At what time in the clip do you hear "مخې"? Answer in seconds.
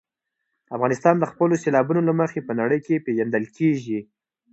2.21-2.39